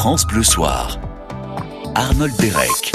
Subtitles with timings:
[0.00, 0.98] France Bleu Soir.
[1.94, 2.90] Arnold Derek.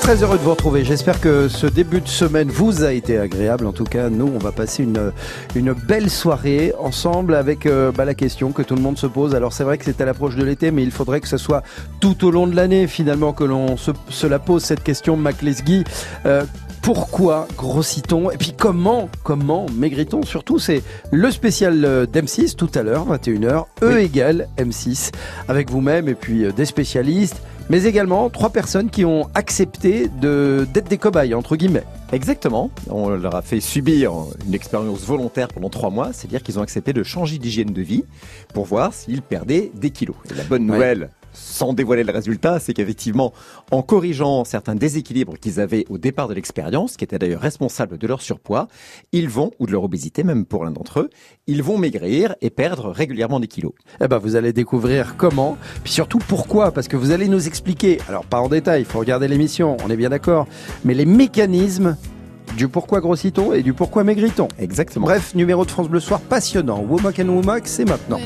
[0.00, 0.86] Très heureux de vous retrouver.
[0.86, 3.66] J'espère que ce début de semaine vous a été agréable.
[3.66, 5.12] En tout cas, nous, on va passer une,
[5.54, 9.34] une belle soirée ensemble avec euh, bah, la question que tout le monde se pose.
[9.34, 11.62] Alors, c'est vrai que c'est à l'approche de l'été, mais il faudrait que ce soit
[12.00, 15.42] tout au long de l'année, finalement, que l'on se, la pose, cette question, Mac
[16.86, 22.84] pourquoi grossit-on Et puis comment, comment maigrit-on Surtout, c'est le spécial euh, d'M6 tout à
[22.84, 24.04] l'heure, 21h, E oui.
[24.04, 25.10] égale M6,
[25.48, 30.88] avec vous-même et puis euh, des spécialistes mais également trois personnes qui ont accepté d'être
[30.88, 31.82] des cobayes, entre guillemets.
[32.12, 32.70] Exactement.
[32.88, 34.12] On leur a fait subir
[34.46, 38.04] une expérience volontaire pendant trois mois, c'est-à-dire qu'ils ont accepté de changer d'hygiène de vie
[38.54, 40.14] pour voir s'ils perdaient des kilos.
[40.30, 41.08] Et la bonne nouvelle, ouais.
[41.36, 43.32] Sans dévoiler le résultat, c'est qu'effectivement,
[43.70, 48.06] en corrigeant certains déséquilibres qu'ils avaient au départ de l'expérience, qui étaient d'ailleurs responsables de
[48.06, 48.68] leur surpoids,
[49.12, 51.10] ils vont, ou de leur obésité même pour l'un d'entre eux,
[51.46, 53.72] ils vont maigrir et perdre régulièrement des kilos.
[54.00, 57.98] Eh ben, vous allez découvrir comment, puis surtout pourquoi, parce que vous allez nous expliquer,
[58.08, 60.46] alors pas en détail, il faut regarder l'émission, on est bien d'accord,
[60.84, 61.96] mais les mécanismes
[62.56, 64.48] du pourquoi grossit-on et du pourquoi maigrit-on.
[64.58, 65.06] Exactement.
[65.06, 66.80] Bref, numéro de France Bleu Soir passionnant.
[66.80, 68.18] Womack and Womack, c'est maintenant.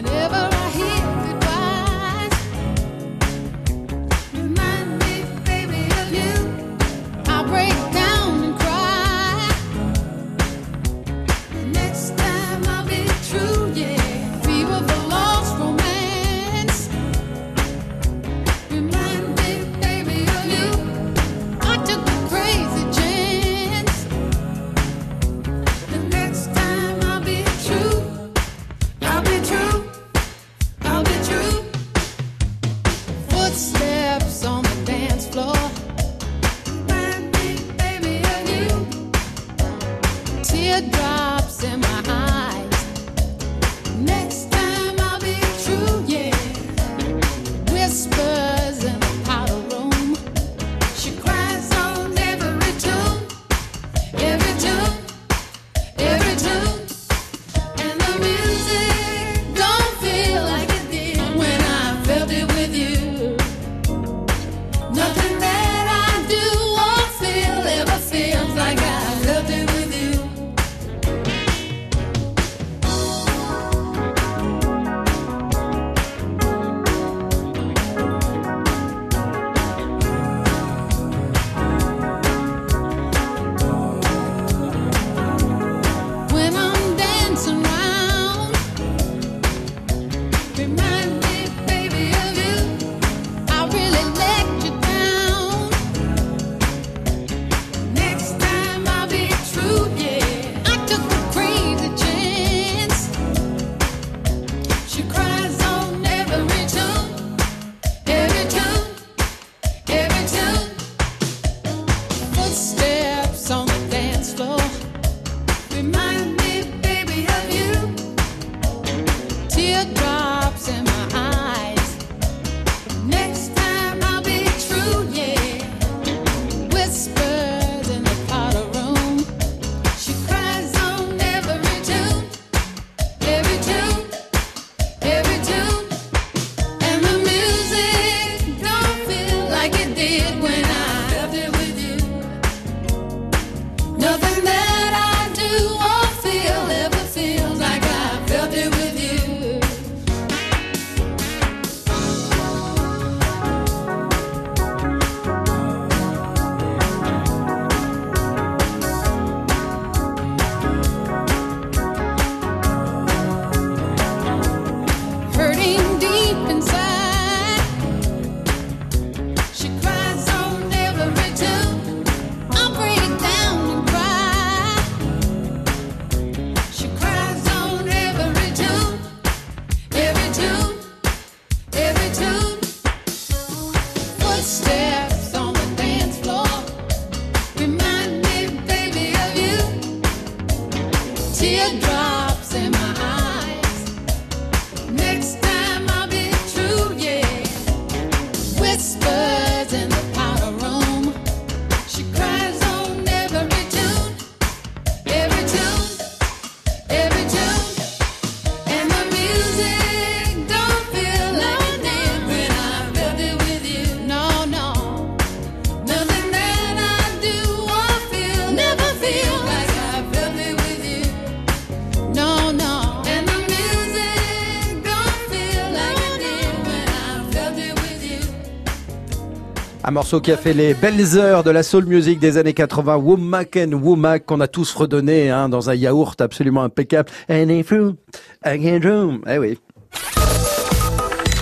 [229.90, 232.94] Un morceau qui a fait les belles heures de la soul music des années 80,
[232.94, 237.10] Womack and Womack, qu'on a tous redonné hein, dans un yaourt absolument impeccable.
[237.28, 237.96] Any fruit,
[238.44, 239.20] any room.
[239.28, 239.58] Eh oui.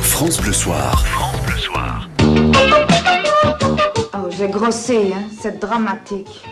[0.01, 1.05] France Bleu Soir.
[4.15, 5.25] Oh, j'ai grossé, hein.
[5.39, 6.43] c'est dramatique.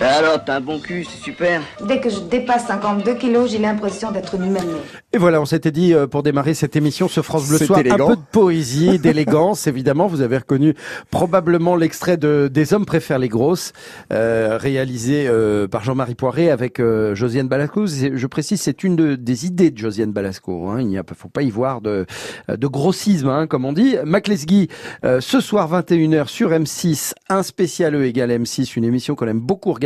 [0.00, 1.60] Alors, t'as un bon cul, c'est super.
[1.86, 4.66] Dès que je dépasse 52 kilos, j'ai l'impression d'être une humaine.
[5.12, 7.78] Et voilà, on s'était dit euh, pour démarrer cette émission, ce France Bleu C'est Soir,
[7.78, 8.06] élégant.
[8.06, 10.08] un peu de poésie, d'élégance, évidemment.
[10.08, 10.74] Vous avez reconnu
[11.10, 13.72] probablement l'extrait de Des hommes préfèrent les grosses,
[14.12, 17.86] euh, réalisé euh, par Jean-Marie Poiré avec euh, Josiane Balasco.
[17.86, 20.68] Je précise, c'est une de- des idées de Josiane Balasco.
[20.68, 20.80] Hein.
[20.80, 22.06] Il ne faut pas y voir de,
[22.48, 23.94] de grossisme, hein, comme on dit.
[24.04, 24.68] Mac Lesguy,
[25.04, 29.38] euh, ce soir 21h sur M6, un spécial E égale M6, une émission qu'on aime
[29.40, 29.81] beaucoup regarder.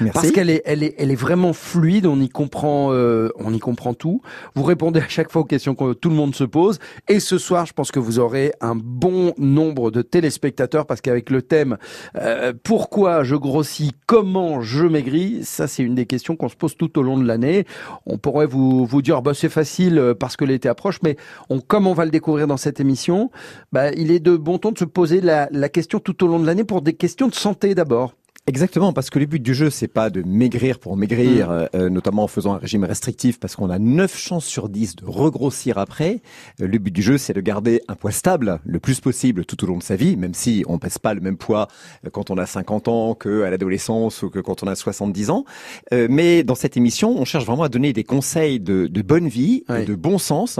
[0.00, 0.12] Merci.
[0.12, 2.06] Parce qu'elle est, elle est, elle est vraiment fluide.
[2.06, 4.20] On y comprend, euh, on y comprend tout.
[4.54, 6.78] Vous répondez à chaque fois aux questions que tout le monde se pose.
[7.08, 11.30] Et ce soir, je pense que vous aurez un bon nombre de téléspectateurs parce qu'avec
[11.30, 11.76] le thème
[12.16, 16.76] euh, pourquoi je grossis, comment je maigris, ça c'est une des questions qu'on se pose
[16.76, 17.66] tout au long de l'année.
[18.06, 21.16] On pourrait vous vous dire bah c'est facile euh, parce que l'été approche, mais
[21.48, 23.30] on, comme on va le découvrir dans cette émission,
[23.72, 26.38] bah, il est de bon ton de se poser la, la question tout au long
[26.38, 28.14] de l'année pour des questions de santé d'abord.
[28.48, 31.52] Exactement, parce que le but du jeu, c'est pas de maigrir pour maigrir, Mm.
[31.52, 34.96] euh, euh, notamment en faisant un régime restrictif, parce qu'on a 9 chances sur 10
[34.96, 36.22] de regrossir après.
[36.60, 39.62] Euh, le but du jeu, c'est de garder un poids stable le plus possible tout
[39.62, 41.68] au long de sa vie, même si on pèse pas le même poids
[42.04, 45.30] euh, quand on a 50 ans que à l'adolescence ou que quand on a 70
[45.30, 45.44] ans.
[45.92, 49.28] Euh, mais dans cette émission, on cherche vraiment à donner des conseils de, de bonne
[49.28, 50.58] vie, et de bon sens,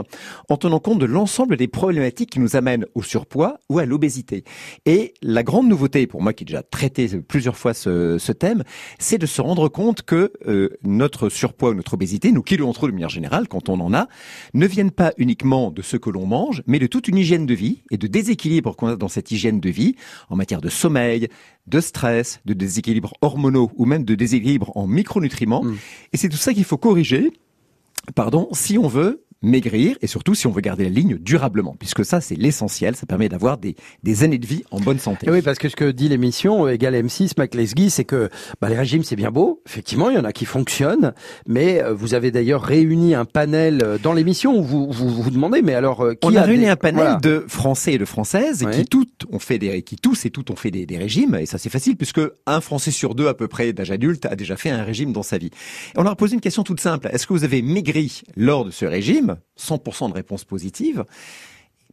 [0.49, 4.45] en tenant compte de l'ensemble des problématiques qui nous amènent au surpoids ou à l'obésité.
[4.87, 8.63] Et la grande nouveauté, pour moi qui ai déjà traité plusieurs fois ce, ce thème,
[8.99, 12.73] c'est de se rendre compte que euh, notre surpoids ou notre obésité, nos kilos en
[12.73, 14.09] trop de manière générale, quand on en a,
[14.55, 17.55] ne viennent pas uniquement de ce que l'on mange, mais de toute une hygiène de
[17.55, 19.97] vie et de déséquilibre qu'on a dans cette hygiène de vie
[20.31, 21.29] en matière de sommeil,
[21.67, 25.65] de stress, de déséquilibre hormonaux ou même de déséquilibre en micronutriments.
[25.65, 25.77] Mm.
[26.13, 27.33] Et c'est tout ça qu'il faut corriger
[28.15, 32.05] pardon, si on veut maigrir et surtout si on veut garder la ligne durablement, puisque
[32.05, 35.27] ça c'est l'essentiel, ça permet d'avoir des, des années de vie en bonne santé.
[35.27, 38.29] Et oui, parce que ce que dit l'émission euh, égale M6, Mac Lesguy, c'est que
[38.61, 39.63] bah, les régimes c'est bien beau.
[39.67, 41.13] Effectivement, il y en a qui fonctionnent,
[41.47, 45.31] mais euh, vous avez d'ailleurs réuni un panel euh, dans l'émission où vous vous, vous
[45.31, 47.19] demandez, mais alors qui on a, réuni des- un panel Voilà.
[47.23, 50.57] de Français et de Françaises qui toutes ont fait des, qui tous et toutes ont
[50.57, 53.49] fait des, des régimes et ça c'est facile puisque un Français sur deux à peu
[53.49, 55.51] près d'âge adulte a déjà fait un régime dans sa vie.
[55.95, 58.65] Et on leur a posé une question toute simple est-ce que vous avez maigri lors
[58.65, 59.32] de ce régime?
[59.59, 61.05] 100% de réponses positives.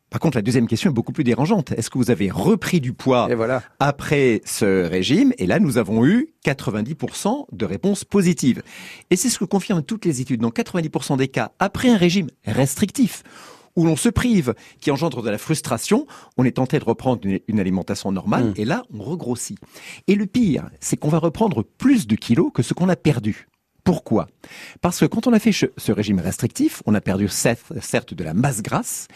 [0.09, 1.71] Par contre, la deuxième question est beaucoup plus dérangeante.
[1.73, 3.61] Est-ce que vous avez repris du poids Et voilà.
[3.77, 5.33] après ce régime?
[5.37, 8.63] Et là, nous avons eu 90% de réponses positives.
[9.11, 10.41] Et c'est ce que confirment toutes les études.
[10.41, 13.21] Dans 90% des cas, après un régime restrictif,
[13.75, 16.07] où l'on se prive, qui engendre de la frustration,
[16.37, 18.53] on est tenté de reprendre une, une alimentation normale, Mm.
[18.57, 19.59] et là, on regrossit.
[20.07, 23.47] Et le pire, c'est qu'on va reprendre plus de kilos que ce qu'on a perdu.
[23.83, 24.27] Pourquoi?
[24.81, 28.23] Parce que quand on a fait ce régime restrictif, on a perdu certes, certes de
[28.23, 29.07] la masse grasse,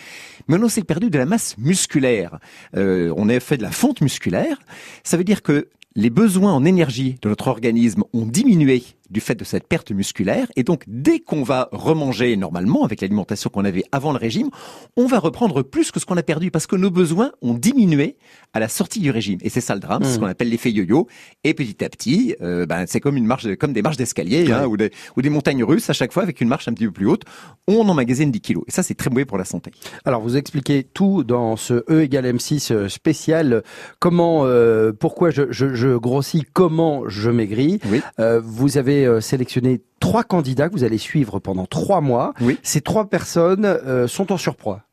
[0.47, 2.39] mais on a aussi perdu de la masse musculaire.
[2.75, 4.57] Euh, on a fait de la fonte musculaire.
[5.03, 8.83] Ça veut dire que les besoins en énergie de notre organisme ont diminué
[9.13, 10.47] du fait de cette perte musculaire.
[10.55, 14.49] Et donc, dès qu'on va remanger normalement avec l'alimentation qu'on avait avant le régime,
[14.97, 18.17] on va reprendre plus que ce qu'on a perdu parce que nos besoins ont diminué
[18.53, 19.39] à la sortie du régime.
[19.43, 20.21] Et c'est ça le drame, c'est ce Mmh.
[20.21, 21.07] qu'on appelle l'effet yo-yo.
[21.43, 24.65] Et petit à petit, euh, ben, c'est comme une marche, comme des marches d'escalier hein,
[24.67, 25.89] ou, des, ou des montagnes russes.
[25.89, 27.23] À chaque fois, avec une marche un petit peu plus haute,
[27.67, 28.63] on emmagasine 10 kilos.
[28.67, 29.71] Et ça, c'est très mauvais pour la santé.
[30.05, 33.63] Alors vous expliquez tout dans ce E égale M6 euh, spécial.
[33.99, 37.79] Comment, euh, pourquoi je, je, je grossis, comment je maigris.
[37.89, 38.01] Oui.
[38.19, 42.33] Euh, vous avez euh, sélectionné trois candidats que vous allez suivre pendant trois mois.
[42.41, 42.57] Oui.
[42.63, 44.83] Ces trois personnes euh, sont en surpoids.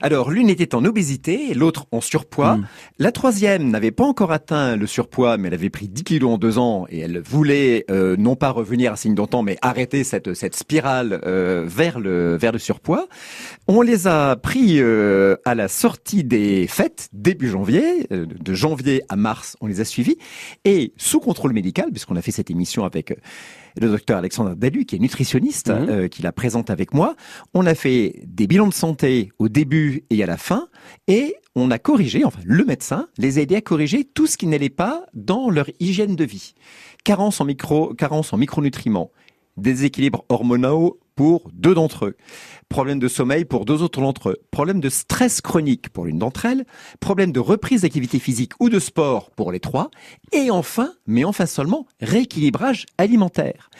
[0.00, 2.56] Alors, l'une était en obésité, l'autre en surpoids.
[2.56, 2.66] Mm.
[2.98, 6.38] La troisième n'avait pas encore atteint le surpoids, mais elle avait pris 10 kilos en
[6.38, 10.34] deux ans et elle voulait euh, non pas revenir à signe d'antan, mais arrêter cette,
[10.34, 13.06] cette spirale euh, vers, le, vers le surpoids.
[13.68, 19.02] On les a pris euh, à la sortie des fêtes, début janvier, euh, de janvier
[19.08, 20.16] à mars, on les a suivis.
[20.64, 23.18] Et sous contrôle médical, puisqu'on a fait cette émission avec...
[23.80, 25.88] le docteur Alexandre Dalu, qui est nutritionniste, Mhm.
[25.88, 27.14] euh, qui la présente avec moi.
[27.54, 30.68] On a fait des bilans de santé au début et à la fin,
[31.08, 34.46] et on a corrigé, enfin le médecin les a aidés à corriger tout ce qui
[34.46, 36.54] n'allait pas dans leur hygiène de vie.
[37.04, 39.10] Carence en, micro, carence en micronutriments,
[39.56, 42.16] déséquilibres hormonaux pour deux d'entre eux,
[42.68, 46.44] problème de sommeil pour deux autres d'entre eux, problème de stress chronique pour l'une d'entre
[46.44, 46.64] elles,
[47.00, 49.90] problème de reprise d'activité physique ou de sport pour les trois,
[50.32, 53.70] et enfin, mais enfin seulement, rééquilibrage alimentaire.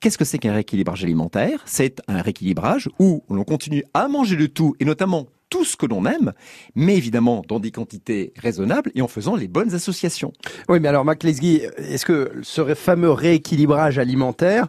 [0.00, 1.62] Qu'est-ce que c'est qu'un rééquilibrage alimentaire?
[1.64, 5.86] C'est un rééquilibrage où l'on continue à manger de tout, et notamment tout ce que
[5.86, 6.32] l'on aime,
[6.74, 10.32] mais évidemment dans des quantités raisonnables et en faisant les bonnes associations.
[10.68, 14.66] Oui, mais alors, Mac est-ce que ce fameux rééquilibrage alimentaire,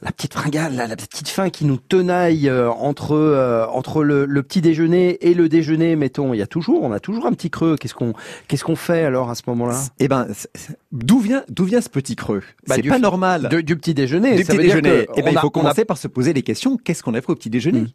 [0.00, 4.26] la petite fringale, la, la petite faim qui nous tenaille euh, entre euh, entre le,
[4.26, 7.32] le, petit déjeuner et le déjeuner, mettons, il y a toujours, on a toujours un
[7.32, 7.76] petit creux.
[7.76, 8.12] Qu'est-ce qu'on
[8.46, 9.80] qu'est-ce qu'on fait alors à ce moment-là?
[9.98, 10.28] Eh ben,
[10.92, 12.42] d'où vient d'où vient ce petit creux?
[12.66, 13.48] Bah, C'est pas normal.
[13.50, 14.36] De, du petit déjeuner.
[14.36, 15.06] Du ça petit veut déjeuner.
[15.16, 16.76] Eh ben, il faut a- commencer par se poser les questions.
[16.76, 17.80] Qu'est-ce qu'on a fait au petit déjeuner?
[17.80, 17.88] Mm.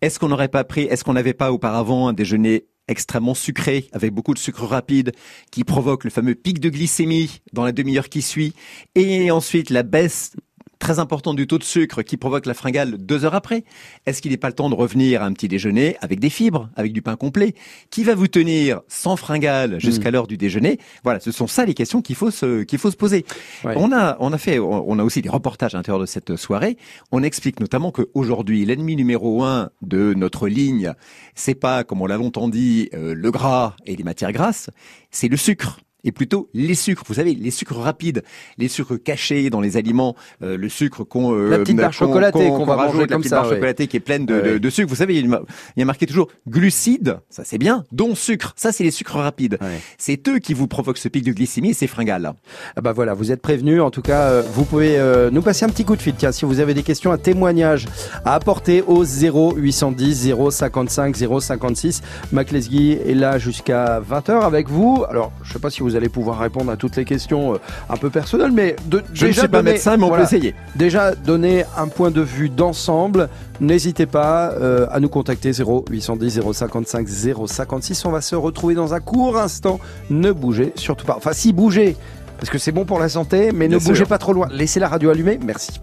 [0.00, 4.12] Est-ce qu'on n'aurait pas pris Est-ce qu'on n'avait pas auparavant un déjeuner extrêmement sucré, avec
[4.12, 5.12] beaucoup de sucre rapide,
[5.52, 8.52] qui provoque le fameux pic de glycémie dans la demi-heure qui suit,
[8.96, 10.32] et ensuite la baisse
[10.80, 13.62] très importante du taux de sucre qui provoque la fringale deux heures après.
[14.06, 16.70] Est-ce qu'il n'est pas le temps de revenir à un petit déjeuner avec des fibres,
[16.74, 17.54] avec du pain complet,
[17.90, 20.78] qui va vous tenir sans fringale jusqu'à l'heure du déjeuner?
[21.04, 23.24] Voilà, ce sont ça les questions qu'il faut se qu'il faut se poser.
[23.62, 23.74] Ouais.
[23.76, 26.76] On a on a fait on a aussi des reportages à l'intérieur de cette soirée.
[27.12, 30.94] On explique notamment qu'aujourd'hui l'ennemi numéro un de notre ligne,
[31.34, 34.70] c'est pas comme on l'a longtemps dit euh, le gras et les matières grasses,
[35.10, 35.78] c'est le sucre.
[36.04, 38.22] Et plutôt les sucres, vous savez, les sucres rapides,
[38.58, 41.92] les sucres cachés dans les aliments, euh, le sucre qu'on euh, La petite barre qu'on-
[42.06, 43.54] chocolatée qu'on va manger la comme petite ça, barre ouais.
[43.56, 44.52] chocolatée qui est pleine de, Ouais.
[44.52, 44.88] de- de sucre.
[44.88, 45.28] Vous savez, il
[45.76, 49.58] y a- marqué toujours glucides, ça c'est bien, dont sucre, ça c'est les sucres rapides.
[49.60, 49.80] Ouais.
[49.98, 52.22] C'est eux qui vous provoquent ce pic de glycémie et ces fringales.
[52.22, 52.34] là.
[52.76, 53.80] Ah bah voilà, vous êtes prévenus.
[53.80, 56.14] En tout cas, euh, vous pouvez euh, nous passer un petit coup de fil.
[56.16, 57.86] Tiens, si vous avez des questions, un témoignage
[58.24, 62.02] à apporter au 0810 055 056.
[62.32, 65.04] Mac Lesguy est là jusqu'à 20h avec vous.
[65.08, 67.96] Alors, je sais pas si vous allez pouvoir répondre à toutes les questions euh, un
[67.96, 70.34] peu personnelles, mais de, Je déjà ne suis pas donner- médecin, mais on voilà, peut
[70.36, 70.54] essayer.
[70.76, 73.28] Déjà donner un point de vue d'ensemble.
[73.60, 77.06] N'hésitez pas euh, à nous contacter 0810 055
[77.46, 78.04] 056.
[78.06, 79.80] On va se retrouver dans un court instant.
[80.08, 81.14] Ne bougez surtout pas.
[81.16, 81.96] Enfin, si bougez,
[82.38, 84.08] parce que c'est bon pour la santé, mais Bien ne bougez sûr.
[84.08, 84.48] pas trop loin.
[84.50, 85.38] Laissez la radio allumée.
[85.44, 85.80] Merci.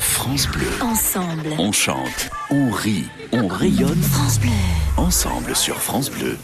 [0.00, 0.66] France Bleu.
[0.80, 1.50] Ensemble.
[1.58, 4.48] On chante, on rit, on rayonne France Bleu.
[4.96, 6.36] ensemble sur France Bleu.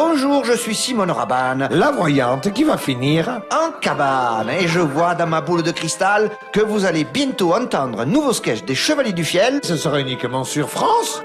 [0.00, 4.48] Bonjour, je suis Simone Rabanne, la voyante qui va finir en cabane.
[4.48, 8.32] Et je vois dans ma boule de cristal que vous allez bientôt entendre un nouveau
[8.32, 9.58] sketch des Chevaliers du Fiel.
[9.64, 11.20] Ce sera uniquement sur France.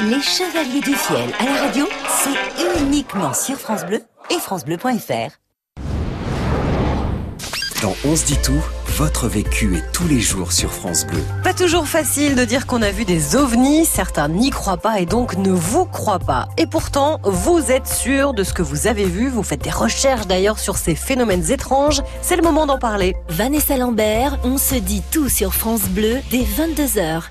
[0.00, 5.36] Les Chevaliers du Fiel à la radio, c'est uniquement sur France Bleu et FranceBleu.fr.
[7.82, 8.64] Dans On se dit tout,
[8.98, 11.22] votre vécu est tous les jours sur France Bleu.
[11.44, 15.06] Pas toujours facile de dire qu'on a vu des ovnis, certains n'y croient pas et
[15.06, 16.48] donc ne vous croient pas.
[16.58, 20.26] Et pourtant, vous êtes sûr de ce que vous avez vu, vous faites des recherches
[20.26, 23.14] d'ailleurs sur ces phénomènes étranges, c'est le moment d'en parler.
[23.28, 27.22] Vanessa Lambert, on se dit tout sur France Bleu dès 22h.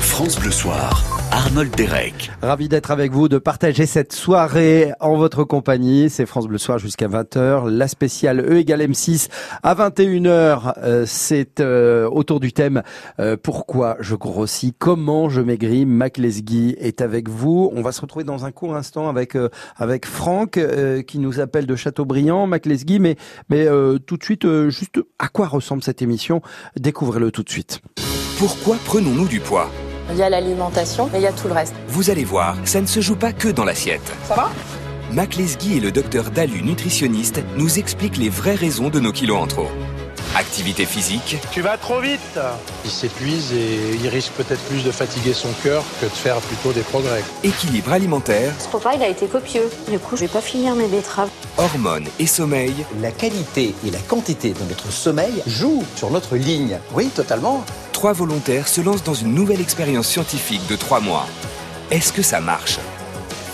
[0.00, 2.30] France Bleu Soir, Arnold Derek.
[2.40, 6.08] Ravi d'être avec vous, de partager cette soirée en votre compagnie.
[6.08, 7.68] C'est France Bleu Soir jusqu'à 20h.
[7.68, 9.28] La spéciale E égale M6
[9.62, 10.72] à 21h.
[10.78, 12.82] euh, c'est euh, autour du thème
[13.20, 17.70] euh, Pourquoi je grossis Comment je maigris Mac Lesguy est avec vous.
[17.74, 21.40] On va se retrouver dans un court instant avec euh, avec Franck euh, qui nous
[21.40, 22.46] appelle de Châteaubriand.
[22.46, 23.16] Mac Lesguy, mais,
[23.50, 26.40] mais euh, tout de suite, euh, juste à quoi ressemble cette émission?
[26.76, 27.80] Découvrez-le tout de suite.
[28.38, 29.70] Pourquoi prenons-nous du poids?
[30.10, 31.74] Il y a l'alimentation et il y a tout le reste.
[31.88, 34.00] Vous allez voir, ça ne se joue pas que dans l'assiette.
[34.26, 34.50] Ça va?
[35.12, 39.38] Mac Lesguy et le docteur Dalu, nutritionniste, nous expliquent les vraies raisons de nos kilos
[39.38, 39.68] en trop.
[40.36, 42.38] Activité physique, Tu vas trop vite
[42.84, 46.72] Il s'épuise et il risque peut-être plus de fatiguer son cœur que de faire plutôt
[46.72, 47.24] des progrès.
[47.42, 49.68] équilibre alimentaire, Ce repas, il a été copieux.
[49.90, 51.30] Du coup, je vais pas finir mes betteraves.
[51.56, 52.74] hormones et sommeil.
[53.00, 56.78] La qualité et la quantité de notre sommeil jouent sur notre ligne.
[56.92, 57.64] Oui, totalement.
[57.98, 61.26] Trois volontaires se lancent dans une nouvelle expérience scientifique de trois mois.
[61.90, 62.78] Est-ce que ça marche?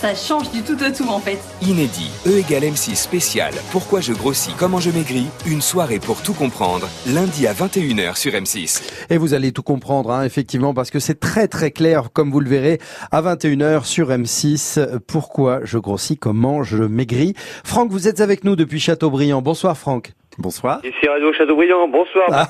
[0.01, 1.39] Ça change du tout au tout en fait.
[1.63, 6.33] Inédit, E égale M6 spécial, Pourquoi je grossis, comment je maigris, une soirée pour tout
[6.35, 8.83] comprendre, lundi à 21h sur M6.
[9.09, 12.39] Et vous allez tout comprendre, hein, effectivement, parce que c'est très très clair, comme vous
[12.39, 14.77] le verrez, à 21h sur M6.
[14.77, 17.33] euh, Pourquoi je grossis, comment je maigris?
[17.63, 19.41] Franck, vous êtes avec nous depuis Châteaubriand.
[19.41, 20.13] Bonsoir Franck.
[20.37, 20.81] Bonsoir.
[20.83, 22.47] Ici Radio Châteaubriand, bonsoir Ah.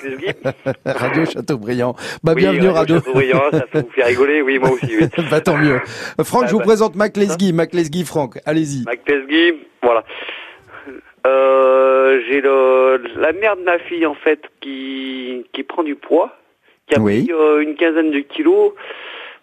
[0.85, 1.95] Radio Châteaubriand.
[2.23, 2.95] Bah, Oui, bienvenue Radio.
[2.95, 4.87] Châteaubriand, ça vous fait rigoler, oui moi aussi.
[4.99, 5.07] Oui.
[5.31, 5.79] bah, tant mieux.
[6.23, 6.65] Franck, Ah, je vous bah.
[6.65, 7.53] présente Mac Lesguy.
[7.53, 8.39] Mac Lesguy, Franck.
[8.45, 8.83] Allez-y.
[8.85, 10.03] Mac Lesguy, voilà.
[11.27, 16.35] Euh, j'ai le, la mère de ma fille en fait qui, qui prend du poids,
[16.87, 17.23] qui a Oui.
[17.25, 18.73] pris euh, une quinzaine de kilos,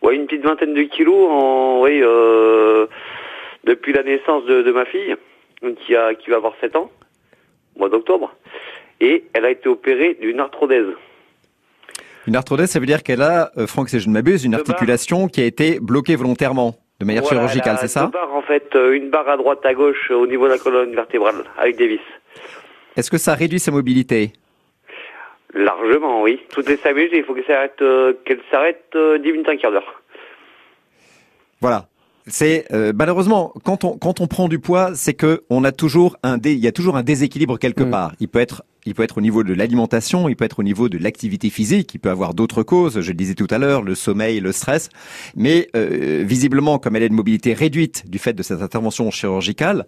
[0.02, 2.86] ouais une petite vingtaine de kilos en euh,
[3.64, 5.16] depuis la naissance de, de ma fille,
[5.84, 6.90] qui a qui va avoir 7 ans,
[7.76, 8.34] mois d'octobre,
[9.00, 10.86] et elle a été opérée d'une arthrodèse.
[12.26, 15.26] Une arthrodèse, ça veut dire qu'elle a, euh, Franck, si je ne m'abuse, une articulation
[15.28, 18.92] qui a été bloquée volontairement, de manière Voilà, chirurgicale, c'est ça barres, en fait, euh,
[18.92, 22.00] une barre à droite, à gauche, au niveau de la colonne vertébrale, avec des vis.
[22.96, 24.32] Est-ce que ça réduit sa mobilité
[25.54, 26.40] Largement, oui.
[26.50, 29.56] Toutes les 5 minutes, il faut qu'elle s'arrête, euh, qu'elle s'arrête euh, 10 minutes, un
[29.56, 30.02] quart d'heure.
[31.60, 31.86] Voilà.
[32.26, 36.16] C'est euh, malheureusement quand on quand on prend du poids, c'est que on a toujours
[36.22, 37.90] un dé, il y a toujours un déséquilibre quelque Mm.
[37.90, 38.12] part.
[38.20, 40.88] Il peut être il peut être au niveau de l'alimentation, il peut être au niveau
[40.88, 43.00] de l'activité physique, il peut avoir d'autres causes.
[43.00, 44.88] Je le disais tout à l'heure, le sommeil, le stress.
[45.36, 49.86] Mais euh, visiblement, comme elle a une mobilité réduite du fait de cette intervention chirurgicale,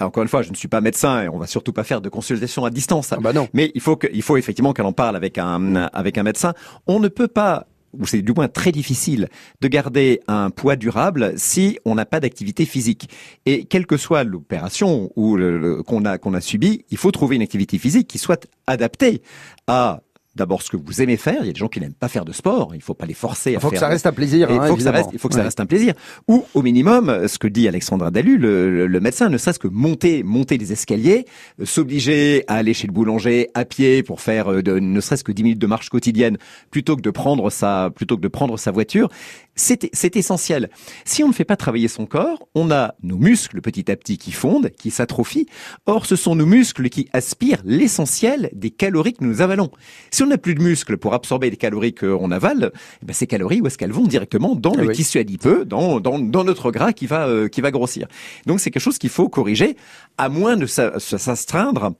[0.00, 2.08] encore une fois, je ne suis pas médecin et on va surtout pas faire de
[2.10, 3.12] consultation à distance.
[3.12, 3.48] Ah bah non.
[3.54, 6.52] Mais il faut que, il faut effectivement qu'elle en parle avec un, avec un médecin.
[6.86, 7.66] On ne peut pas
[7.98, 9.28] ou c'est du moins très difficile
[9.60, 13.08] de garder un poids durable si on n'a pas d'activité physique.
[13.46, 17.78] Et quelle que soit l'opération qu'on a qu'on a subi, il faut trouver une activité
[17.78, 19.22] physique qui soit adaptée
[19.66, 20.00] à
[20.36, 21.38] d'abord ce que vous aimez faire.
[21.42, 22.72] Il y a des gens qui n'aiment pas faire de sport.
[22.74, 23.80] Il faut pas les forcer à Il faut que faire.
[23.80, 25.44] ça reste un plaisir, hein, il faut que ça reste, il faut que ça Ouais.
[25.46, 25.94] reste un plaisir.
[26.28, 29.68] Ou au minimum, ce que dit Alexandra Dalu, le, le- le médecin, ne serait-ce que
[29.68, 31.24] monter, monter des escaliers,
[31.60, 35.24] euh, s'obliger à aller chez le boulanger à pied pour faire euh, de- ne serait-ce
[35.24, 36.38] que 10 minutes de marche quotidienne,
[36.70, 39.08] plutôt que de prendre sa, plutôt que de prendre sa voiture,
[39.54, 40.70] c'est c'est essentiel.
[41.04, 44.18] Si on ne fait pas travailler son corps, on a nos muscles petit à petit
[44.18, 45.46] qui fondent, qui s'atrophient.
[45.86, 49.70] Or, ce sont nos muscles qui aspirent l'essentiel des calories que nous avalons.
[50.10, 53.26] Si on n'a plus de muscles pour absorber les calories qu'on avale, eh ben ces
[53.26, 54.94] calories, où est-ce qu'elles vont directement dans Ah le oui.
[54.94, 58.06] tissu adipeux, dans, dans, dans notre gras qui va, euh, qui va grossir?
[58.46, 59.76] Donc c'est quelque chose qu'il faut corriger,
[60.18, 61.92] à moins de s'a- s'astreindre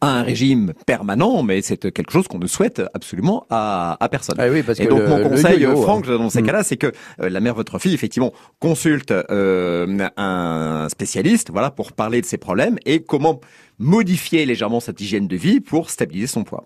[0.00, 4.36] à un régime permanent, mais c'est quelque chose qu'on ne souhaite absolument à, à personne.
[4.38, 6.18] Ah oui, parce Et que donc le- mon conseil, Franck, hein.
[6.18, 6.46] dans ces Mm.
[6.46, 11.70] cas-là, c'est que euh, la mère de votre fille, effectivement, consulte euh, un spécialiste, voilà,
[11.70, 13.40] pour parler de ses problèmes et comment
[13.80, 16.64] modifier légèrement cette hygiène de vie pour stabiliser son poids.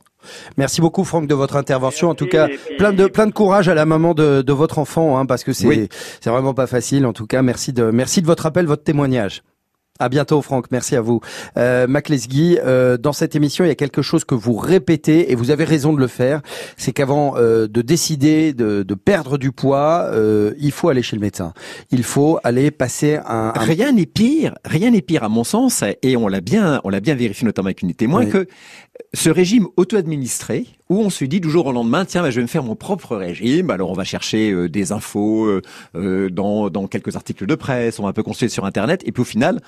[0.56, 2.08] Merci beaucoup Franck de votre intervention.
[2.08, 4.78] En tout cas, puis- plein de plein de courage à la maman de, de votre
[4.78, 5.88] enfant, hein, parce que c'est Oui.
[6.20, 7.04] c'est vraiment pas facile.
[7.04, 9.42] En tout cas, merci de merci de votre appel, votre témoignage.
[10.02, 11.20] À bientôt Franck, merci à vous.
[11.56, 15.30] Euh, Mac Lesguy, euh, dans cette émission, il y a quelque chose que vous répétez
[15.30, 16.42] et vous avez raison de le faire,
[16.76, 21.14] c'est qu'avant euh, de décider de, de perdre du poids, euh, il faut aller chez
[21.14, 21.52] le médecin.
[21.92, 25.84] Il faut aller passer un, un- Rien n'est pire, rien n'est pire à mon sens,
[26.02, 27.92] et on l'a bien, on l'a bien vérifié notamment avec une
[28.24, 28.28] Oui.
[28.28, 28.48] que
[29.14, 32.42] ce régime auto-administré où on se dit du jour au lendemain tiens bah, je vais
[32.42, 33.70] me faire mon propre régime.
[33.70, 35.62] Alors on va chercher euh, des infos euh,
[35.94, 39.02] euh, dans dans quelques articles de presse on va un peu consulter sur internet.
[39.06, 39.60] Et puis au final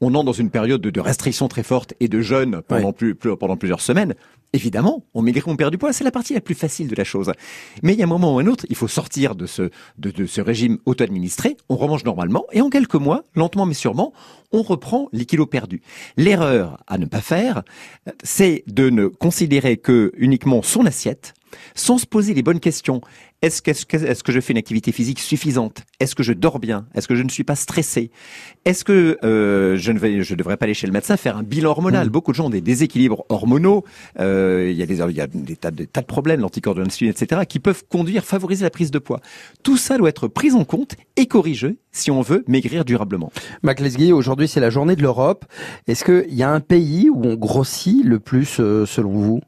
[0.00, 3.14] on entre dans une période de, de restriction très forte et de jeûne pendant, plus,
[3.14, 4.14] plus- pendant plusieurs semaines.
[4.52, 7.02] Évidemment, on maigrit, on perd du poids, c'est la partie la plus facile de la
[7.02, 7.32] chose.
[7.82, 10.10] Mais il y a un moment ou un autre, il faut sortir de ce, de,
[10.10, 14.12] de ce régime auto-administré, on remange normalement, et en quelques mois, lentement mais sûrement,
[14.52, 15.82] on reprend les kilos perdus.
[16.16, 17.62] L'erreur à ne pas faire,
[18.22, 21.34] c'est de ne considérer que uniquement son assiette,
[21.74, 23.00] sans se poser les bonnes questions.
[23.44, 25.82] Est-ce que, je fais une activité physique suffisante?
[26.00, 26.86] Est-ce que je dors bien?
[26.94, 28.10] Est-ce que je ne suis pas stressé?
[28.64, 31.42] Est-ce que euh, je ne vais, je devrais pas aller chez le médecin faire un
[31.42, 32.08] bilan hormonal?
[32.08, 33.84] Beaucoup de gens ont des déséquilibres hormonaux.
[34.18, 36.74] euh, il y a des, il y a des tas, des tas de problèmes, l'anticorps
[36.74, 39.20] de l'insuline, etc., qui peuvent conduire, favoriser la prise de poids.
[39.62, 43.30] Tout ça doit être pris en compte et corrigé si on veut maigrir durablement.
[43.62, 45.44] Mac Lesguy, aujourd'hui c'est la journée de l'Europe.
[45.86, 49.40] Est-ce qu'il y a un pays où on grossit le plus euh, selon vous?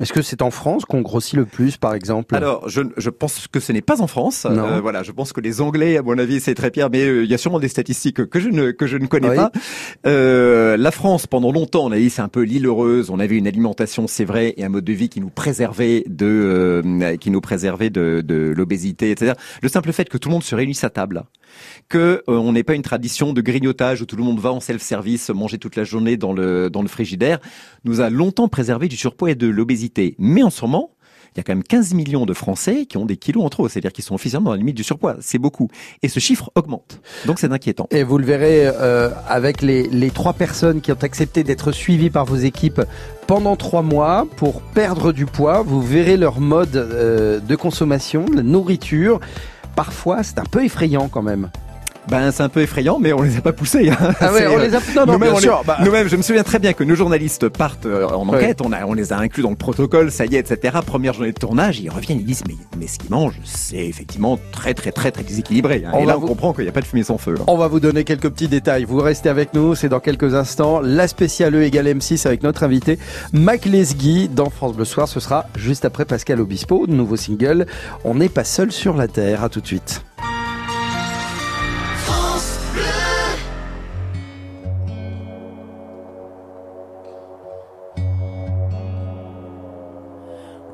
[0.00, 2.34] Est-ce que c'est en France qu'on grossit le plus par exemple?
[2.34, 4.44] Alors, je, je pense que ce n'est pas en France.
[4.44, 4.64] Non.
[4.66, 7.22] Euh, voilà, je pense que les Anglais, à mon avis, c'est très pire, mais euh,
[7.22, 9.36] il y a sûrement des statistiques que je ne que je ne connais Oui.
[9.36, 9.52] pas.
[10.04, 13.10] Euh, la France, pendant longtemps, on a dit c'est un peu l'île heureuse.
[13.10, 16.26] On avait une alimentation, c'est vrai, et un mode de vie qui nous préservait de
[16.26, 19.34] euh, qui nous préservait de, de l'obésité, etc.
[19.62, 21.22] Le simple fait que tout le monde se réunisse à table,
[21.88, 24.58] que euh, on n'ait pas une tradition de grignotage où tout le monde va en
[24.58, 27.38] self-service manger toute la journée dans le dans le frigidaire,
[27.84, 29.83] nous a longtemps préservé du surpoids et de l'obésité.
[30.18, 30.90] Mais en ce moment,
[31.34, 33.68] il y a quand même 15 millions de Français qui ont des kilos en trop,
[33.68, 35.16] c'est-à-dire qui sont officiellement dans la limite du surpoids.
[35.20, 35.68] C'est beaucoup.
[36.02, 37.00] Et ce chiffre augmente.
[37.26, 37.88] Donc c'est inquiétant.
[37.90, 42.24] Et vous le verrez euh, avec les, trois personnes qui ont accepté d'être suivies par
[42.24, 42.82] vos équipes
[43.26, 45.62] pendant trois mois pour perdre du poids.
[45.62, 49.18] Vous verrez leur mode euh, de consommation, la nourriture.
[49.74, 51.50] Parfois, c'est un peu effrayant quand même.
[52.08, 53.88] Ben, c'est un peu effrayant, mais on les a pas poussés.
[53.90, 53.96] hein.
[54.20, 55.34] Ah ouais, on les a- non, non, nous-mêmes,
[55.66, 58.36] bah- je me souviens très bien que nos journalistes partent euh, en Ouais.
[58.36, 60.78] enquête, on, a, on les a inclus dans le protocole, ça y est, etc.
[60.84, 64.38] Première journée de tournage, ils reviennent, ils disent, mais, mais ce qu'ils mangent, c'est effectivement
[64.52, 65.84] très, très, très, très déséquilibré.
[65.86, 65.98] hein.
[66.00, 67.34] Et là, on comprend qu'il n'y a pas de fumée sans feu.
[67.40, 67.44] hein.
[67.46, 68.84] On va vous donner quelques petits détails.
[68.84, 70.80] Vous restez avec nous, c'est dans quelques instants.
[70.82, 72.98] La spéciale E égale M6 avec notre invité
[73.32, 75.08] Mac Lesguy dans France Bleu Soir.
[75.08, 77.66] Ce sera juste après Pascal Obispo, nouveau single.
[78.04, 79.42] On n'est pas seul sur la Terre.
[79.44, 80.02] À tout de suite.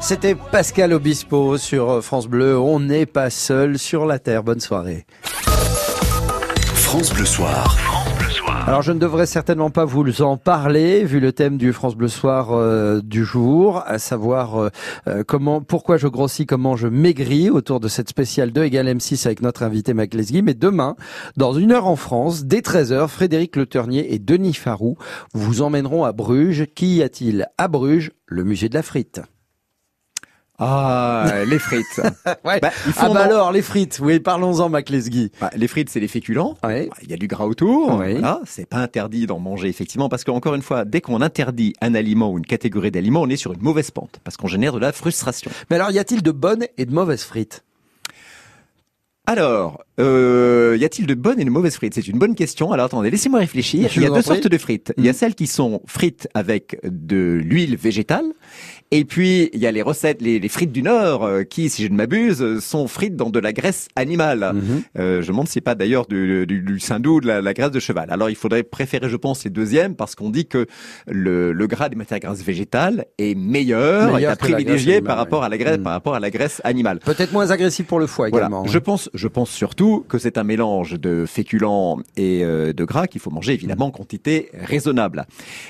[0.00, 2.58] C'était Pascal Obispo sur France Bleu.
[2.58, 4.42] On n'est pas seul sur la terre.
[4.42, 5.04] Bonne soirée.
[6.74, 7.76] France Bleu Soir.
[8.66, 12.08] Alors je ne devrais certainement pas vous en parler vu le thème du France Bleu
[12.08, 14.68] Soir euh, du jour, à savoir euh,
[15.06, 19.26] euh, comment, pourquoi je grossis, comment je maigris autour de cette spéciale 2 égale M6
[19.26, 20.42] avec notre invité Mac Lesguy.
[20.42, 20.96] Mais demain,
[21.36, 24.96] dans une heure en France, dès 13h, Frédéric Le Ternier et Denis Farou
[25.32, 26.66] vous emmèneront à Bruges.
[26.74, 27.46] Qu'y y a-t-il?
[27.58, 29.20] À Bruges Le musée de la frite.
[30.62, 32.00] Ah, les frites.
[32.44, 32.60] Ouais.
[32.60, 35.30] Bah, ah bah en- alors, les frites, oui, parlons-en Mac Lesguy.
[35.40, 36.56] Bah, les frites, c'est les féculents.
[36.62, 36.86] Ouais.
[36.88, 37.96] Bah, Il y a du gras autour.
[37.96, 38.40] Voilà.
[38.44, 42.30] C'est pas interdit d'en manger, effectivement, parce qu'encore une fois, dès qu'on interdit un aliment
[42.30, 44.92] ou une catégorie d'aliments, on est sur une mauvaise pente, parce qu'on génère de la
[44.92, 45.50] frustration.
[45.70, 47.64] Mais alors, y a-t-il de bonnes et de mauvaises frites?
[49.26, 51.94] Alors, euh, y a-t-il de bonnes et de mauvaises frites?
[51.94, 52.72] C'est une bonne question.
[52.72, 53.88] Alors attendez, laissez-moi réfléchir.
[53.94, 54.92] Il y a deux sortes de frites.
[54.98, 58.24] Il y a celles qui sont frites avec de l'huile végétale.
[58.92, 61.84] Et puis, il y a les recettes, les, les frites du Nord, euh, qui, si
[61.84, 64.52] je ne m'abuse, euh, sont frites dans de la graisse animale.
[64.98, 67.40] Euh, je me demande si c'est pas d'ailleurs du, du, du saindoux ou de la,
[67.40, 68.08] la graisse de cheval.
[68.10, 70.66] Alors, il faudrait préférer, je pense, les deuxièmes, parce qu'on dit que
[71.06, 75.16] le, le gras des matières grasses végétales est meilleur, Meilleur est à privilégier animale, par
[75.18, 75.82] rapport à la graisse, Mm.
[75.84, 76.98] par rapport à la graisse animale.
[76.98, 78.46] Peut-être moins agressif pour le foie Voilà.
[78.46, 78.66] également.
[78.66, 83.06] Je pense, je pense surtout que c'est un mélange de féculents et euh, de gras
[83.06, 85.26] qu'il faut manger évidemment en quantité raisonnable.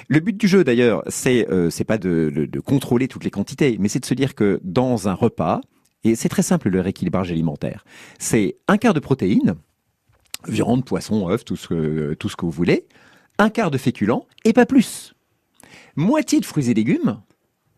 [0.08, 3.30] Le but du jeu d'ailleurs, c'est euh, c'est pas de, de- de contrôler toutes les
[3.30, 5.60] quantités, mais c'est de se dire que dans un repas,
[6.04, 7.84] et c'est très simple le rééquilibrage alimentaire,
[8.18, 9.54] c'est un quart de protéines,
[10.48, 12.86] viande, poisson, œufs, tout ce que tout ce que vous voulez,
[13.38, 15.14] un quart de féculents et pas plus.
[15.96, 17.20] moitié de fruits et légumes,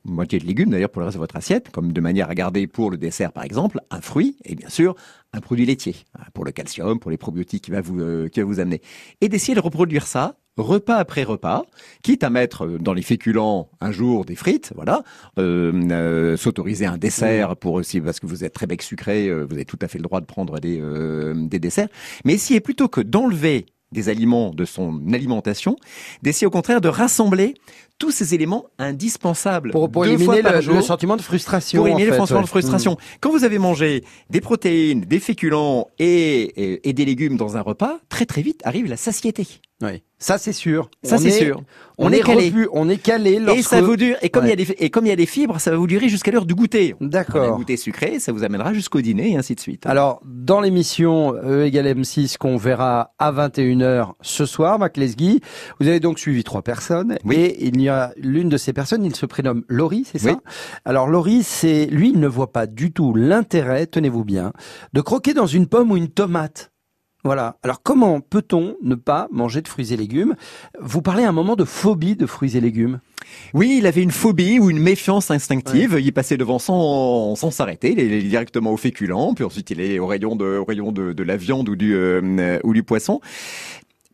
[0.04, 2.66] moitié de légumes d'ailleurs pour le reste de votre assiette, comme de manière à garder
[2.66, 4.94] pour le dessert par exemple, un fruit et bien sûr
[5.32, 8.40] un produit laitier hein, pour le calcium, pour les probiotiques qui va vous, euh, qui
[8.40, 8.82] va vous amener.
[9.20, 11.64] Et d'essayer de reproduire ça repas après repas,
[12.02, 15.02] quitte à mettre euh, dans les féculents un jour des frites, voilà,
[15.38, 19.44] euh, euh, s'autoriser un dessert pour aussi parce que vous êtes très bec sucré, euh,
[19.44, 20.82] vous avez tout à fait le droit de prendre des,
[21.34, 21.88] des desserts,
[22.24, 25.76] mais essayer plutôt que d'enlever des aliments de son alimentation,
[26.22, 27.54] d'essayer au contraire de rassembler
[28.02, 31.78] tous ces éléments indispensables Pour, éliminer le, jour le sentiment de frustration.
[31.78, 32.44] pour éliminer en le sentiment ouais.
[32.46, 32.92] de frustration.
[32.94, 32.96] Mm.
[33.20, 37.60] Quand vous avez mangé des protéines, des féculents et, et, et des légumes dans un
[37.60, 39.46] repas, très très vite arrive la satiété.
[39.82, 40.02] Oui.
[40.18, 40.88] Ça c'est sûr.
[41.02, 41.62] Ça On c'est est- sûr.
[41.98, 42.52] On, est, calé.
[42.72, 43.32] on est calé.
[43.32, 44.16] Et lorsque- ça vous dure.
[44.22, 45.76] Et comme il y a des et comme il y a des fibres, ça va
[45.76, 46.94] vous durer jusqu'à l'heure du goûter.
[47.00, 47.56] D'accord.
[47.56, 49.84] Goûter sucré, ça vous amènera jusqu'au dîner et ainsi de suite.
[49.86, 55.40] Alors, dans l'émission E égale M6 qu'on verra à 21h ce soir, Mac Lesguy,
[55.80, 59.14] vous avez donc suivi trois personnes et il y a l'une de ces personnes, il
[59.14, 60.36] se prénomme Laurie, c'est ça Oui.
[60.84, 64.52] Alors Laurie, c'est lui, il ne voit pas du tout l'intérêt, tenez-vous bien,
[64.92, 66.72] de croquer dans une pomme ou une tomate.
[67.24, 67.56] Voilà.
[67.62, 70.34] Alors comment peut-on ne pas manger de fruits et légumes?
[70.80, 72.98] Vous parlez à un moment de phobie de fruits et légumes.
[73.54, 76.00] Oui, il avait une phobie ou une méfiance instinctive.
[76.02, 77.92] Il passait devant sans sans s'arrêter.
[77.92, 81.12] Il est directement au féculent, puis ensuite il est au rayon de au rayon de,
[81.12, 83.20] de la viande ou du euh, ou du poisson.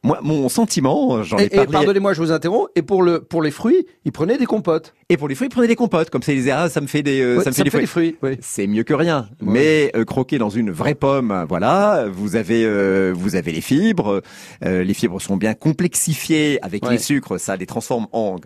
[0.05, 1.73] Moi, mon sentiment, j'en ai Et, parlé.
[1.73, 2.69] pardonnez-moi, je vous interromps.
[2.77, 4.95] Et pour le pour les fruits, il prenait des compotes.
[5.09, 6.11] Et pour les fruits, prenez des compotes.
[6.11, 7.87] Comme ça, il disait, ah, ça me fait des, euh, Ouais, ça me fait des
[7.87, 8.17] fruits.
[8.23, 8.37] oui.
[8.41, 9.29] C'est mieux que rien.
[9.43, 14.23] Mais euh, croquer dans une vraie pomme, voilà, vous avez, euh, vous avez les fibres.
[14.65, 16.93] Euh, les fibres sont bien complexifiées avec Ouais.
[16.93, 17.41] les sucres.
[17.41, 18.37] Ça les transforme en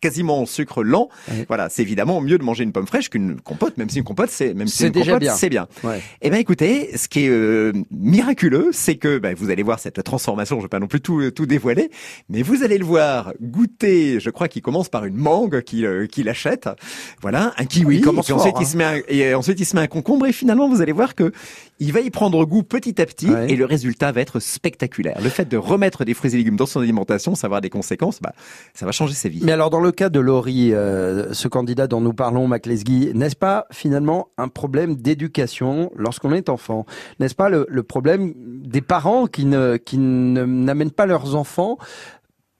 [0.00, 1.08] quasiment en sucre lent.
[1.48, 4.30] Voilà, c'est évidemment mieux de manger une pomme fraîche qu'une compote, même si une compote,
[4.30, 5.34] c'est même si C'est une déjà compote, bien.
[5.34, 5.66] c'est bien.
[6.20, 10.56] Eh ben écoutez, ce qui est miraculeux, c'est que ben, vous allez voir cette transformation.
[10.58, 11.90] Je vais pas non plus tout, tout dévoiler,
[12.28, 14.20] mais vous allez le voir goûter.
[14.20, 16.68] Je crois qu'il commence par une mangue qu'il euh, qu'il achète.
[17.22, 17.96] Voilà, un kiwi.
[17.96, 19.82] Il commence et, puis ensuite, fort, il se met un, et ensuite il se met
[19.82, 21.32] un concombre et finalement vous allez voir que
[21.80, 23.50] il va y prendre goût petit à petit Ouais.
[23.50, 25.18] et le résultat va être spectaculaire.
[25.22, 27.70] Le fait de remettre des fruits et légumes dans son alimentation, ça va avoir des
[27.70, 28.20] conséquences.
[28.20, 28.32] Bah,
[28.74, 29.40] ça va changer sa vie.
[29.42, 33.36] Mais alors, dans le cas de Laurie, euh, ce candidat dont nous parlons, Maclesguy, n'est-ce
[33.36, 36.86] pas finalement un problème d'éducation lorsqu'on est enfant?
[37.20, 38.34] N'est-ce pas le, le problème
[38.68, 41.78] des parents qui ne qui ne- n'amènent pas leurs enfants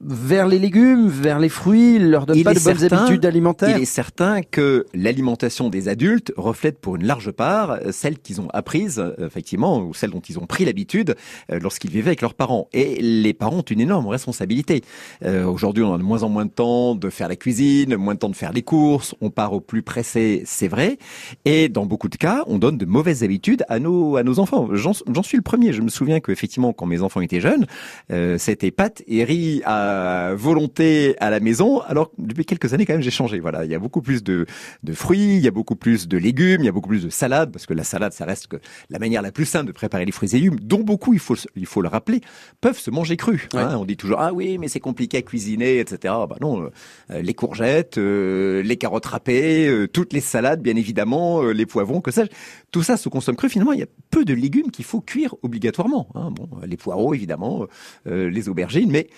[0.01, 3.77] vers les légumes, vers les fruits, leur donnent Il pas de bonnes certain- habitudes alimentaires
[3.77, 8.41] Il est certain que l'alimentation des adultes reflète pour une large part euh, celle qu'ils
[8.41, 11.17] ont apprise, euh, effectivement, ou celle dont ils ont pris l'habitude
[11.51, 12.69] euh, lorsqu'ils vivaient avec leurs parents.
[12.73, 14.83] Et les parents ont une énorme responsabilité.
[15.25, 18.15] Euh, Aujourd'hui, on a de moins en moins de temps de faire la cuisine, moins
[18.15, 20.99] de temps de faire les courses, on part au plus pressé, c'est vrai.
[21.45, 24.69] Et dans beaucoup de cas, on donne de mauvaises habitudes à nos, à nos enfants.
[24.75, 25.73] J'en suis le premier.
[25.73, 27.67] Je me souviens qu'effectivement, quand mes enfants étaient jeunes,
[28.13, 29.88] euh, c'était pâtes et riz à
[30.37, 31.81] volonté à la maison.
[31.83, 33.41] Alors depuis quelques années quand même j'ai changé.
[33.41, 34.47] Voilà, il y a beaucoup plus de,
[34.83, 37.11] de fruits, il y a beaucoup plus de légumes, il y a beaucoup plus de
[37.11, 38.57] salades parce que la salade ça reste que
[38.91, 41.37] la manière la plus simple de préparer les fruits et légumes, dont beaucoup il faut
[41.57, 42.21] il faut le rappeler
[42.61, 43.49] peuvent se manger crus.
[43.55, 43.77] hein.
[43.79, 46.15] on dit toujours ah oui mais c'est compliqué à cuisiner etc.
[46.29, 46.71] Bah non,
[47.11, 51.67] euh, les courgettes, euh, les carottes râpées, euh, toutes les salades bien évidemment, euh, les
[51.67, 52.31] poivrons que sais-je,
[52.71, 53.49] tout ça se consomme cru.
[53.49, 56.09] Finalement il y a peu de légumes qu'il faut cuire obligatoirement.
[56.15, 56.31] hein.
[56.33, 57.67] Bon, les poireaux évidemment,
[58.07, 59.09] euh, les aubergines, mais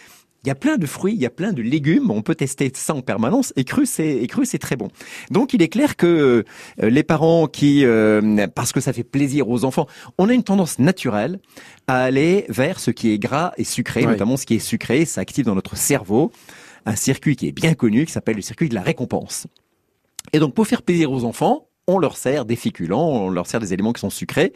[0.44, 2.70] il y a plein de fruits, il y a plein de légumes, on peut tester
[2.74, 4.88] ça en permanence et cru c'est et cru c'est très bon.
[5.30, 6.44] Donc il est clair que
[6.82, 9.86] euh, les parents qui euh, parce que ça fait plaisir aux enfants,
[10.18, 11.40] on a une tendance naturelle
[11.86, 15.20] à aller vers ce qui est gras et sucré, notamment ce qui est sucré, ça
[15.20, 16.32] active dans notre cerveau
[16.86, 19.46] un circuit qui est bien connu qui s'appelle le circuit de la récompense.
[20.32, 23.60] Et donc pour faire plaisir aux enfants, on leur sert des féculents, on leur sert
[23.60, 24.52] des éléments qui sont sucrés.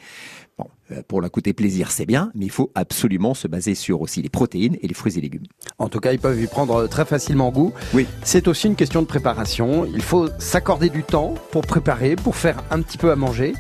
[0.57, 4.01] Bon, euh, pour la côté plaisir, c'est bien, mais il faut absolument se baser sur
[4.03, 5.43] aussi les protéines et les fruits et légumes.
[5.79, 7.73] En tout cas, ils peuvent y prendre très facilement goût.
[7.93, 8.07] Oui.
[8.23, 9.85] C'est aussi une question de préparation.
[9.85, 13.53] Il faut s'accorder du temps pour préparer, pour faire un petit peu à manger,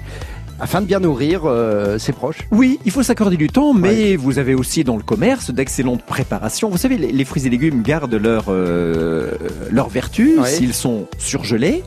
[0.60, 2.38] afin de bien nourrir euh, ses proches.
[2.52, 6.70] Oui, il faut s'accorder du temps, mais vous avez aussi dans le commerce d'excellentes préparations.
[6.70, 9.32] Vous savez, les, les fruits et légumes gardent leur, euh,
[9.72, 10.48] leur vertu Ouais.
[10.48, 11.82] s'ils sont surgelés.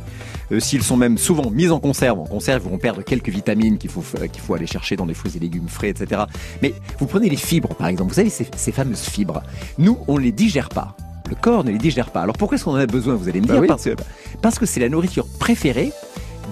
[0.51, 3.77] Euh, S'ils sont même souvent mis en conserve, en conserve, ils vont perdre quelques vitamines
[3.77, 6.21] qu'il faut, qu'il faut aller chercher dans des fruits et légumes frais, etc.
[6.61, 8.09] Mais vous prenez les fibres, par exemple.
[8.09, 9.41] Vous savez, ces, ces fameuses fibres.
[9.77, 10.95] Nous, on les digère pas.
[11.29, 12.21] Le corps ne les digère pas.
[12.21, 13.61] Alors pourquoi est-ce qu'on en a besoin Vous allez me Bah dire?
[13.63, 13.95] oui.
[14.41, 15.91] parce que c'est la nourriture préférée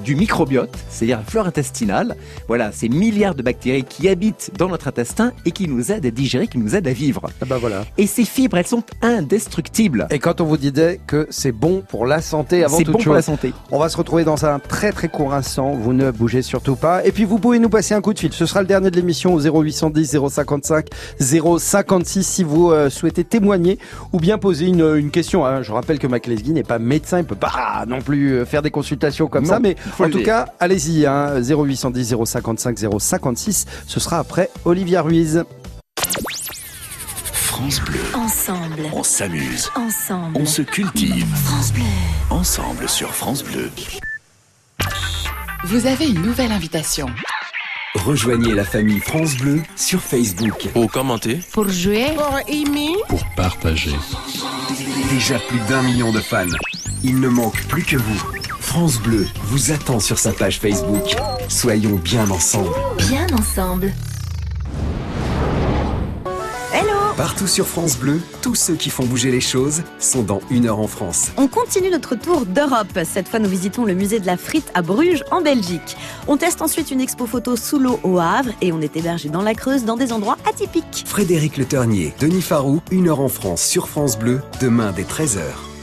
[0.06, 2.16] du microbiote, c'est-à-dire la flore intestinale.
[2.48, 6.12] Voilà, ces milliards de bactéries qui habitent dans notre intestin et qui nous aident à
[6.12, 7.24] digérer, qui nous aident à vivre.
[7.42, 7.84] Ah bah voilà.
[7.98, 10.08] Et ces fibres, elles sont indestructibles.
[10.12, 13.00] Et quand on vous disait que c'est bon pour la santé avant C'est toute bon
[13.00, 13.06] chose.
[13.06, 13.52] pour la santé.
[13.72, 15.72] On va se retrouver dans un très très court instant.
[15.74, 17.04] Vous ne bougez surtout pas.
[17.06, 18.32] Et puis vous pouvez nous passer un coup de fil.
[18.32, 20.86] Ce sera le dernier de l'émission au 0810 055
[21.20, 23.80] 056 si vous euh, souhaitez témoigner
[24.14, 25.46] ou bien poser une, une question.
[25.46, 25.62] hein.
[25.64, 28.62] Je rappelle que Mac Lesguy n'est pas médecin, il peut pas non plus euh, faire
[28.62, 29.60] des consultations comme Non, ça.
[29.60, 30.26] Mais en tout dire.
[30.26, 31.06] cas, allez-y.
[31.06, 33.66] Hein, 0810 055 056.
[33.88, 35.44] Ce sera après Olivia Ruiz.
[37.34, 38.00] France Bleu.
[38.14, 38.82] Ensemble.
[38.94, 39.70] On s'amuse.
[39.76, 40.38] Ensemble.
[40.40, 41.26] On se cultive.
[41.46, 41.84] France Bleu.
[42.30, 43.72] Ensemble sur France Bleu.
[45.64, 47.08] Vous avez une nouvelle invitation.
[47.96, 50.68] Rejoignez la famille France Bleu sur Facebook.
[50.74, 53.96] Pour commenter, Pour jouer, Pour aimer, pour partager.
[55.10, 56.46] Déjà plus d'un million de fans.
[57.04, 58.22] Il ne manque plus que vous.
[58.76, 61.16] France Bleu vous attend sur sa page Facebook.
[61.48, 62.76] Soyons bien ensemble.
[62.98, 63.94] Bien ensemble.
[66.74, 70.66] Hello Partout sur France Bleu, tous ceux qui font bouger les choses sont dans Une
[70.66, 71.32] heure en France.
[71.38, 73.00] On continue notre tour d'Europe.
[73.06, 75.96] Cette fois, nous visitons le musée de la frite à Bruges, en Belgique.
[76.28, 79.42] On teste ensuite une expo photo sous l'eau au Havre et on est hébergé dans
[79.42, 81.06] la Creuse dans des endroits atypiques.
[81.08, 85.75] Frédéric Le Ternier, Denis Farou, Une heure en France sur France Bleu, demain dès 13h.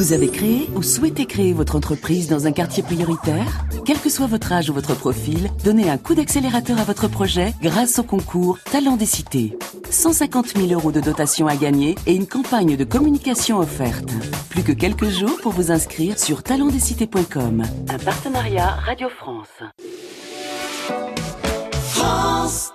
[0.00, 3.66] Vous avez créé ou souhaitez créer votre entreprise dans un quartier prioritaire?
[3.84, 7.52] Quel que soit votre âge ou votre profil, donnez un coup d'accélérateur à votre projet
[7.60, 9.58] grâce au concours Talent des cités.
[9.90, 14.10] 150 000 euros de dotation à gagner et une campagne de communication offerte.
[14.48, 17.62] Plus que quelques jours pour vous inscrire sur talentdescités.com.
[17.90, 19.48] Un partenariat Radio France.
[21.90, 22.72] France.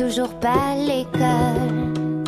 [0.00, 2.24] Toujours pas l'école.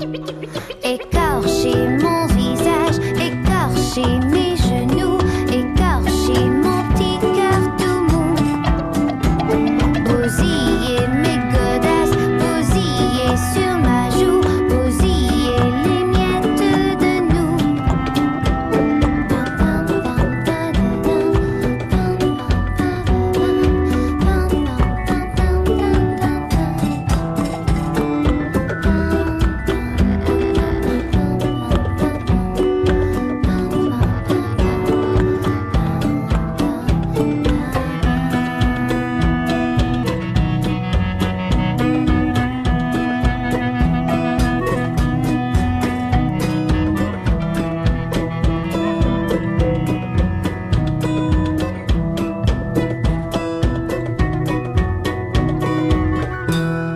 [0.85, 4.32] Écorcher mon visage, écorcher mes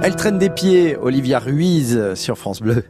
[0.07, 2.85] Elle traîne des pieds, Olivia Ruiz sur France Bleu.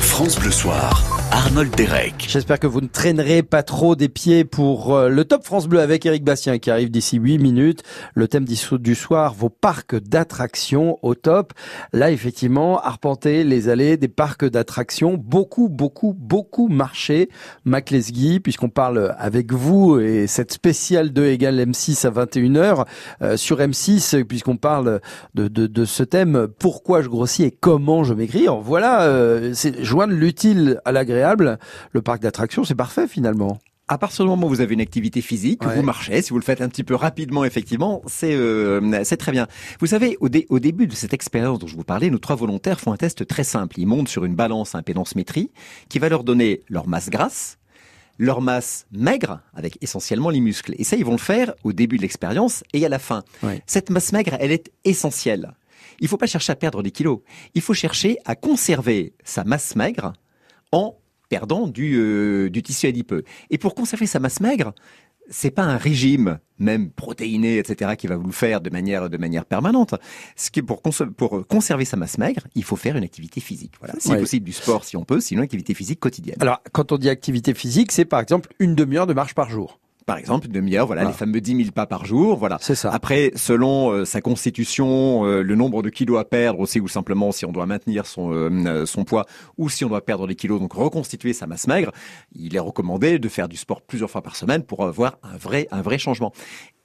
[0.00, 1.17] France Bleu Soir.
[1.38, 2.26] Arnold Derek.
[2.28, 5.78] J'espère que vous ne traînerez pas trop des pieds pour euh, le Top France Bleu
[5.78, 7.84] avec Eric Bastien qui arrive d'ici 8 minutes.
[8.16, 11.52] Le thème du soir, vos parcs d'attractions au top.
[11.92, 15.14] Là, effectivement, arpenter les allées des parcs d'attractions.
[15.16, 17.28] Beaucoup, beaucoup, beaucoup marché.
[17.64, 22.84] Mac Lesguy, puisqu'on parle avec vous et cette spéciale 2 égale M6 à 21h
[23.22, 25.00] euh, sur M6, puisqu'on parle
[25.34, 28.46] de, de, de, ce thème, pourquoi je grossis et comment je maigris.
[28.60, 33.58] Voilà, euh, c'est joindre l'utile à l'agréable le parc d'attractions, c'est parfait finalement.
[33.90, 35.74] À partir du moment où vous avez une activité physique, Ouais.
[35.74, 39.32] vous marchez, si vous le faites un petit peu rapidement, effectivement, c'est euh, c'est très
[39.32, 39.46] bien.
[39.80, 42.36] Vous savez, au, dé- au début de cette expérience dont je vous parlais, nos trois
[42.36, 43.78] volontaires font un test très simple.
[43.80, 45.50] Ils montent sur une balance à impédance-métrie
[45.88, 47.56] qui va leur donner leur masse grasse,
[48.18, 50.74] leur masse maigre, avec essentiellement les muscles.
[50.76, 53.22] Et ça, ils vont le faire au début de l'expérience et à la fin.
[53.64, 55.54] Cette masse maigre, elle est essentielle.
[56.00, 57.20] Il faut pas chercher à perdre des kilos.
[57.54, 60.12] Il faut chercher à conserver sa masse maigre
[60.72, 60.94] en
[61.28, 63.24] perdant du, euh, du tissu adipeux.
[63.50, 64.72] Et pour conserver sa masse maigre,
[65.30, 69.16] c'est pas un régime, même protéiné, etc., qui va vous le faire de manière, de
[69.18, 69.94] manière permanente.
[70.36, 73.74] Ce qui est pour, pour conserver sa masse maigre, il faut faire une activité physique.
[73.78, 73.94] Voilà.
[73.98, 74.18] Si Ouais.
[74.20, 76.36] possible, du sport si on peut, sinon une activité physique quotidienne.
[76.40, 79.78] Alors, quand on dit activité physique, c'est par exemple une demi-heure de marche par jour.
[80.08, 81.12] Par exemple, une demi-heure, voilà, Voilà.
[81.12, 82.56] les fameux 10 000 pas par jour, voilà.
[82.62, 82.90] C'est ça.
[82.90, 87.30] Après, selon euh, sa constitution, euh, le nombre de kilos à perdre aussi, ou simplement
[87.30, 89.26] si on doit maintenir son, euh, son poids,
[89.58, 91.92] ou si on doit perdre des kilos, donc reconstituer sa masse maigre,
[92.34, 95.68] il est recommandé de faire du sport plusieurs fois par semaine pour avoir un vrai,
[95.70, 96.32] un vrai changement.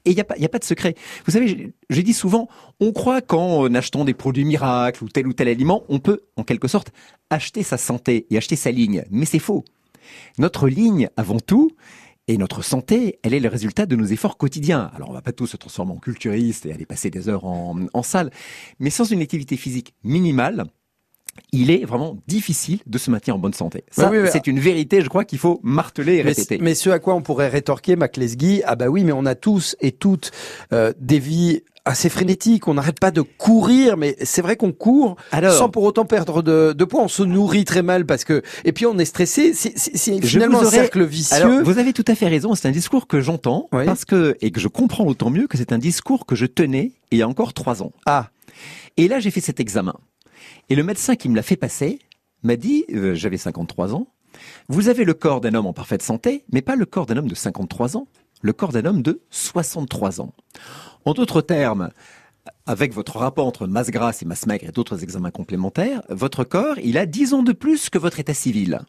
[0.03, 0.93] Et il n'y a, pas- y a pas de secret.
[1.25, 2.49] Vous savez, j'ai- dit souvent,
[2.81, 6.43] on croit qu'en achetant des produits miracles ou tel ou tel aliment, on peut, en
[6.43, 6.91] quelque sorte,
[7.29, 9.05] acheter sa santé et acheter sa ligne.
[9.11, 9.63] Mais c'est faux.
[10.37, 11.71] Notre ligne, avant tout,
[12.27, 14.91] et notre santé, elle est le résultat de nos efforts quotidiens.
[14.95, 18.03] Alors, on va pas tous se transformer en culturiste et aller passer des heures en
[18.03, 18.31] salle,
[18.79, 20.65] mais sans une activité physique minimale,
[21.51, 23.83] il est vraiment difficile de se maintenir en bonne santé.
[23.91, 24.29] Ça, Oui, oui, oui.
[24.31, 26.57] c'est une vérité, je crois, qu'il faut marteler et répéter.
[26.61, 29.35] mais ce à quoi on pourrait rétorquer, Mac Lesguy, ah bah oui, mais on a
[29.35, 30.31] tous et toutes
[30.73, 32.67] euh, des vies assez frénétiques.
[32.69, 36.41] On n'arrête pas de courir, mais c'est vrai qu'on court Alors sans pour autant perdre
[36.41, 37.01] de, de poids.
[37.03, 39.53] On se nourrit très mal parce que et puis on est stressé.
[39.53, 41.35] C'est finalement vous un aurais- cercle vicieux.
[41.35, 42.55] Alors, vous avez tout à fait raison.
[42.55, 45.73] C'est un discours que j'entends parce que et que je comprends d'autant mieux que c'est
[45.73, 47.91] un discours que je tenais il y a encore trois ans.
[48.05, 48.29] Ah.
[48.95, 49.95] Et là, j'ai fait cet examen.
[50.69, 51.99] Et le médecin qui me l'a fait passer
[52.43, 54.07] m'a dit, euh, j'avais 53 ans,
[54.67, 57.27] vous avez le corps d'un homme en parfaite santé, mais pas le corps d'un homme
[57.27, 58.07] de 53 ans,
[58.41, 60.33] le corps d'un homme de 63 ans.
[61.05, 61.89] En d'autres termes,
[62.65, 66.77] avec votre rapport entre masse grasse et masse maigre et d'autres examens complémentaires, votre corps,
[66.83, 68.79] il a 10 ans de plus que votre état civil.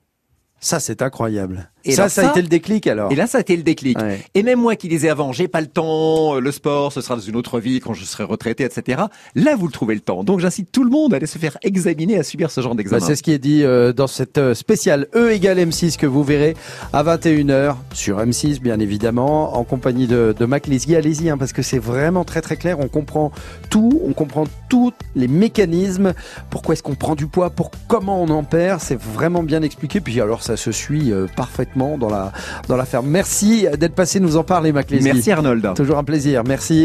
[0.64, 1.68] Ça, c'est incroyable.
[1.84, 3.12] Et ça, ça a été le déclic alors.
[3.12, 3.98] Et là, ça a été le déclic.
[4.34, 7.20] Et même moi qui disais avant, j'ai pas le temps, le sport, ce sera dans
[7.20, 9.02] une autre vie quand je serai retraité, etc.
[9.34, 10.24] Là, vous le trouvez le temps.
[10.24, 12.78] Donc, j'incite tout le monde à aller se faire examiner, à subir ce genre Bah,
[12.78, 13.04] d'examen.
[13.04, 16.24] c'est ce qui est dit euh, dans cette euh, spéciale E égale M6 que vous
[16.24, 16.56] verrez
[16.94, 20.96] à 21h sur M6 bien évidemment en compagnie de, de Mac Lesguy.
[20.96, 22.78] Allez-y hein, parce que c'est vraiment très très clair.
[22.80, 23.30] On comprend
[23.68, 26.14] tout, on comprend tous les mécanismes.
[26.48, 30.00] Pourquoi est-ce qu'on prend du poids, pour comment on en perd, c'est vraiment bien expliqué.
[30.00, 32.32] Puis alors ça se suit euh, parfaitement dans la
[32.68, 33.06] dans la ferme.
[33.06, 35.12] Merci d'être passé nous en parler Mac Lesguy.
[35.12, 35.74] Merci Arnold.
[35.74, 36.42] Toujours un plaisir.
[36.46, 36.82] Merci.